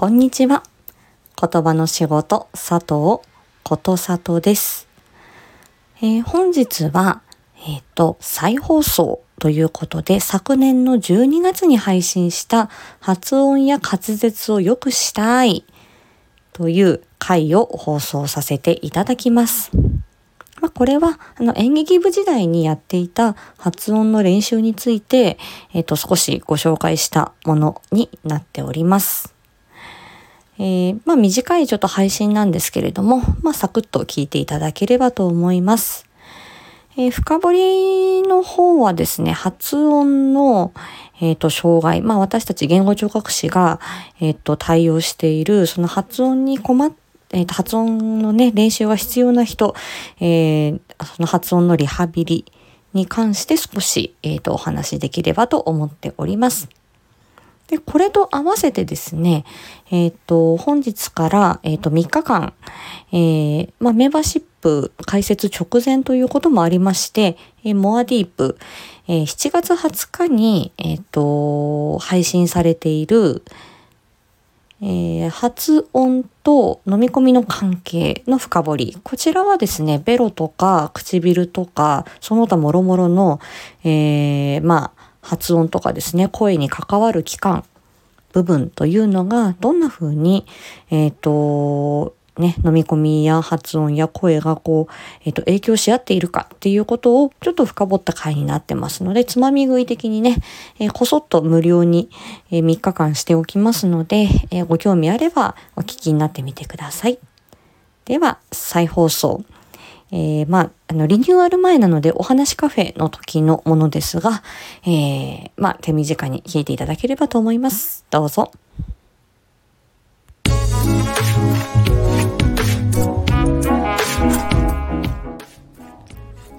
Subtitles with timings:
[0.00, 0.62] こんにちは。
[1.38, 3.20] 言葉の仕事、佐藤
[3.62, 4.88] ことさとです。
[6.00, 7.20] えー、本日は、
[7.66, 15.66] えっ、ー、と、再放送ということで、昨年の12月に配信した発音や滑舌を良くしたい
[16.54, 19.70] という回を放送させていただきます。
[20.62, 25.36] まあ、これはあの演劇部時代にやっていた発音の練習について、
[25.74, 29.38] えっ、ー、と少しご紹介したものになっております。
[30.62, 36.06] えー、まあ短いちょっと配信なんですけれども、まあサクッと聞いていただければと思います。
[36.98, 40.74] えー、深掘りの方はですね、発音の、
[41.22, 43.80] えっ、ー、と、障害、まあ私たち言語聴覚士が、
[44.20, 46.92] えっ、ー、と、対応している、その発音に困っ
[47.32, 49.74] えっ、と、発音のね、練習が必要な人、
[50.18, 52.44] えー、その発音のリハビリ
[52.92, 56.68] に関して少し、えっ、と、お話しできればと思っております。
[57.70, 59.44] で、これと合わせてですね、
[59.92, 62.52] えっ、ー、と、本日から、えっ、ー、と、3日間、
[63.12, 68.58] えー、まあ、メンバーシップ開設直前ということもありまして、えー、モアディープ、
[69.06, 73.44] えー、7月20日に、えっ、と、配信されている、
[74.82, 78.98] えー、発音と飲み込みの関係の深掘り。
[79.04, 83.38] こちらはですね、ベロとか唇とか、その他もろもろの、
[83.84, 87.64] えー、まあ、発音とかですね、声に関わる器官、
[88.32, 90.46] 部分というのがどんな風に、
[90.90, 94.92] えっ、ー、と、ね、飲み込みや発音や声がこう、
[95.24, 100.38] えっ、ー、と、影響し合っているかっていうことをちょっと深掘った回になってますので、つまみ食い的にね、
[100.78, 102.08] えー、こそっと無料に、
[102.50, 107.18] えー、3日間しておきますので、えご興味あればお聞きになってみてください。
[108.06, 109.44] では、再放送。
[110.12, 114.42] えー、まあ、あの、リニューアル前なのでお話カフェの時のものですが、
[114.84, 118.04] えー、まあ、手短に聞いていただければと思います。
[118.10, 118.50] どうぞ。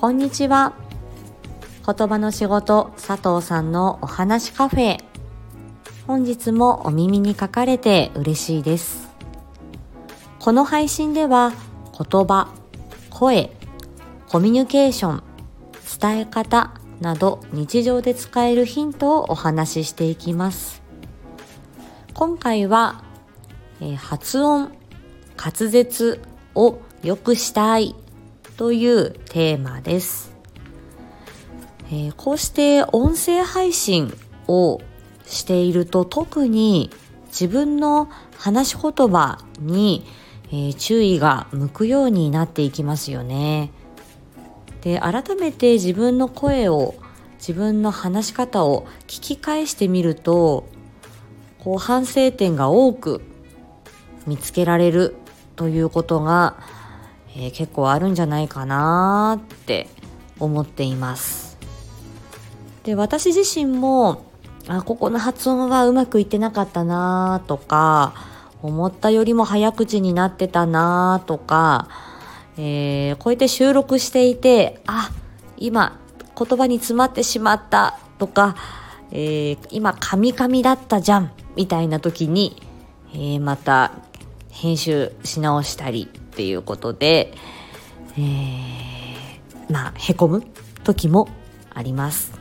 [0.00, 0.72] こんにちは。
[1.84, 4.98] 言葉の仕事佐藤さんのお話カフェ。
[6.06, 9.08] 本日もお耳に書かれて嬉しいです。
[10.38, 11.52] この配信では
[11.92, 12.48] 言葉、
[13.20, 13.50] 声、
[14.30, 15.22] コミュニケーション、
[16.00, 16.72] 伝え方
[17.02, 20.80] など日常で使えるヒントをお話ししていきます。
[22.14, 23.04] 今回は、
[23.82, 24.72] え、発音、
[25.36, 26.22] 滑舌
[26.54, 27.94] を良くしたい
[28.56, 30.32] というテーマです。
[31.92, 34.14] え、こうして音声配信
[34.48, 34.80] を
[35.26, 36.90] していると特に
[37.26, 40.06] 自分の話し言葉に
[40.50, 43.70] えー、注意が向くようになっていきますよね。
[44.82, 46.94] で改めて自分の声を
[47.38, 50.68] 自分の話し方を聞き返してみると
[51.58, 53.22] こう反省点が多く
[54.26, 55.16] 見つけられる
[55.56, 56.56] ということが、
[57.36, 59.88] えー、結構あるんじゃないかなって
[60.38, 61.58] 思っています。
[62.84, 64.24] で私自身も
[64.66, 68.29] あここの発音はうまくいってなかったなとか
[68.62, 71.88] 思ったよりも早口になってたなとか、
[72.56, 75.10] えー、こうやって収録していて、あ、
[75.56, 75.98] 今
[76.36, 78.56] 言葉に詰まってしまったとか、
[79.12, 82.62] えー、今カミカミだったじゃんみたいな時に、
[83.12, 83.92] えー、また
[84.50, 87.32] 編集し直したりっていうことで、
[88.16, 90.42] えー、まあ、へこむ
[90.84, 91.28] 時も
[91.72, 92.38] あります。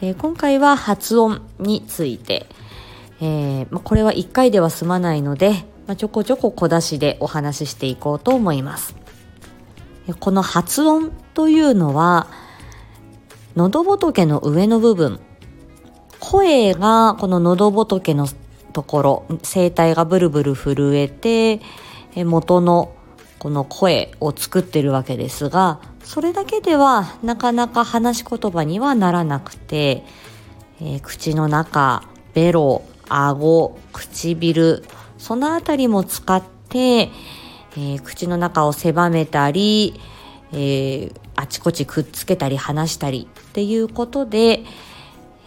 [0.00, 2.46] で今回は発音について、
[3.20, 8.94] えー、まこれは1回では済まないので、まあちょこちょこ小出しでお話ししていこうと思います。
[10.18, 12.28] この発音というのは、
[13.56, 15.20] 喉仏の上の部分、
[16.18, 18.26] 声がこの喉仏の
[18.72, 21.60] ところ、声帯がブルブル震えて、
[22.24, 22.94] 元の
[23.38, 30.04] この声を作ってるわけですが、それだけではなかなか話し言葉にはならなくて、
[30.80, 32.04] えー、口の中、
[32.34, 34.84] ベロ、顎、唇、
[35.18, 40.00] そのあたりも使って、えー、口の中を狭めたり、
[40.52, 44.64] えー、あちこちくっつけたり離したりっていうことで、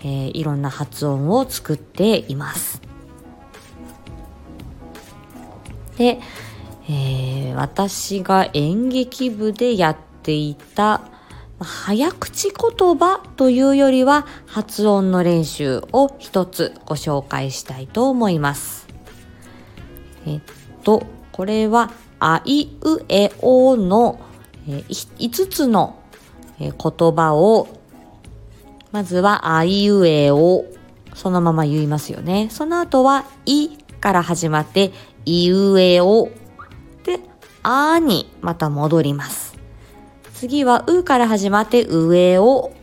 [0.02, 2.82] えー、いろんな発音を作っています。
[5.98, 6.20] で、
[6.90, 11.02] え、私が演劇部でやっていた
[11.60, 18.88] 早口言葉というよりは発音の練習を一つご紹介したいと思います。
[20.26, 20.42] えっ
[20.84, 24.20] と、これはあいうえおの
[24.68, 26.00] 5つの
[26.60, 26.72] 言
[27.16, 27.68] 葉を
[28.92, 30.66] まずはあいうえお
[31.16, 32.48] そのまま言いますよね。
[32.50, 34.92] その後は、いから始まって、
[35.26, 36.30] いうえお。
[37.04, 37.20] で、
[37.62, 39.53] あにまた戻ります。
[40.44, 42.74] 次は、うから始まって、上を、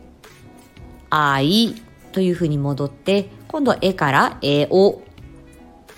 [1.10, 1.74] あい
[2.10, 5.02] というふうに戻って、今度は、えからえお。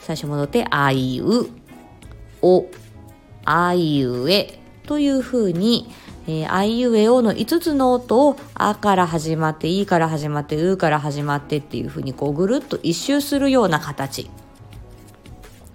[0.00, 1.47] 最初戻って、あいう、
[2.43, 2.67] お、
[3.44, 4.59] あいうえ。
[4.88, 5.88] というふうに、
[6.26, 14.29] えー、あいうえおの5つの音をあから始まっていから始まってうから始まってっていうふうにこうぐるっと一周するような形。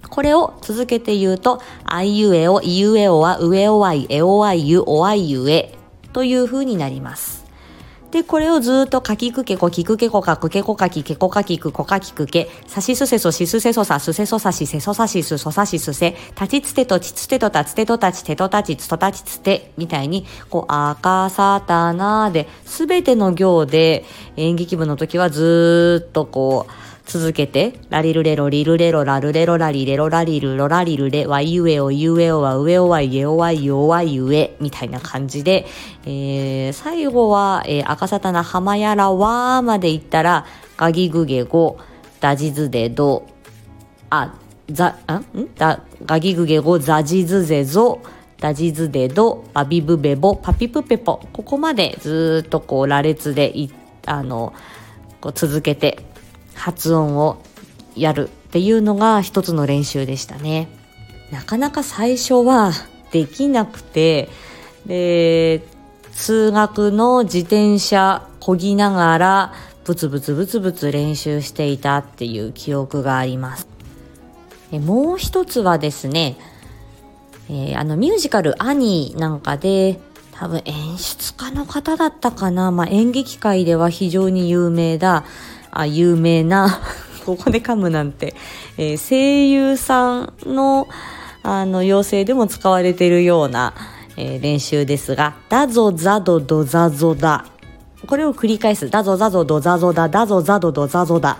[0.09, 5.76] これを続けて言うとあいうえおいうえおはうえおあいえおあいゆおあいゆえ。
[6.17, 7.45] というふうになります。
[8.09, 24.03] で、これをずっとかきくけこ、きくけこかくけこかき、けこかきく、こかきくけ、さしすせそ、しすせそさ、すせそさし、せそさしす、そさしすせ、たちつてと、ちつてとたつてとたち、てとたち、つとたちつて、みたいに、こう、あかさたなで、すべての行で
[24.37, 31.25] 演劇部の時はずっとこう、続けて、ラリルレロリルレロラルレロラリレロラリルロラリルレ。
[31.25, 35.65] ワイユエオユエオは上おはイエオはイオはユエみたいな感じで、
[36.05, 40.45] えー、最後は、えー、赤沙汰な浜やらわーまで行ったら、
[40.75, 41.77] ガギグゲゴ、
[42.19, 43.25] ダジズデド、
[44.09, 44.33] あ、
[44.69, 44.97] ザ、
[45.33, 45.55] んん？
[45.55, 48.01] だ、ガギグゲゴ、ザジズゼゾ、
[48.41, 51.21] ダジズデド、バビブベボ、パピプペポ。
[51.31, 53.71] ここまでずっとこう羅列でい、
[54.05, 54.53] あの、
[55.21, 55.99] こう続けて。
[56.57, 57.41] 発音を
[57.95, 60.67] やるっていうのが一つの練習でしたね。
[61.31, 62.71] なかなか最初は
[63.11, 64.29] できなくて、
[64.85, 65.63] で、
[66.13, 69.53] 通学の自転車こぎながら
[69.85, 73.67] ブツブツブツブツ練習していたっていう記憶があります。
[74.71, 76.37] もう一つはですね、
[77.49, 79.99] えー、あのミュージカル「アニー」なんかで
[80.31, 85.23] 多分演出家の方だったかな、まあ、演劇界では非常に有名だ
[85.79, 86.79] あ有名な
[87.25, 88.35] ここで噛むなんて、
[88.77, 90.87] えー、声優さんの
[91.43, 93.73] あの養成でも使われているような、
[94.17, 97.45] えー、練習ですが、だぞざどどざぞだ。
[98.05, 98.89] これを繰り返す。
[98.89, 100.09] だぞざぞどざぞだ。
[100.09, 101.37] だぞざどどざぞだ。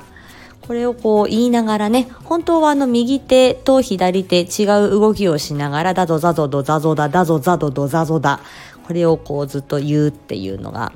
[0.61, 8.39] これをこう言いながらね、本当はあの右手と左手違う動きをしながら、だぞざぞどざぞだ、だぞざどどざぞだ。
[8.85, 10.91] これをこうずっと言うっていうのが、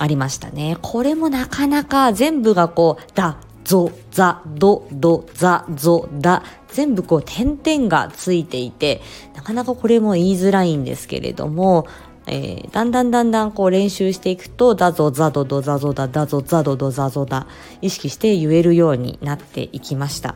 [0.00, 0.78] ありましたね。
[0.80, 9.02] これもなかなか全部がこう、だ、ぞ、ざ、ど、ど、ざ、ぞ、だ、全部こう点々がついていて、
[9.34, 11.86] なかなかこれも言いづらいんですけれども、
[12.26, 17.46] えー、だんだんだんだんこう練習していくと、だぞ、ざどど、ざぞだ、だぞ、ざどど、ざぞだ、
[17.82, 20.34] 意識して言えるようになっていきました。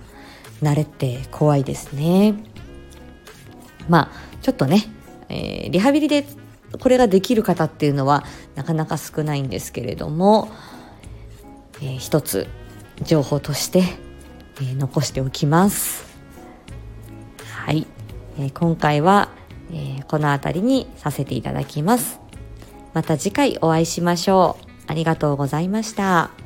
[0.63, 2.35] 慣れって怖いですね。
[3.89, 4.83] まあ、ちょっとね、
[5.31, 6.27] えー、リハビリで
[6.79, 8.25] これができる方っていうのは
[8.55, 10.49] なかなか少ないんですけれども、
[11.81, 12.47] えー、一つ
[13.03, 13.85] 情報として、
[14.61, 16.05] えー、残しておきます。
[17.65, 17.87] はい、
[18.39, 19.31] えー、今回は、
[19.71, 22.21] えー、この辺りにさせていただきます。
[22.93, 24.65] また次回お会いしましょう。
[24.87, 26.44] ありがとうございました。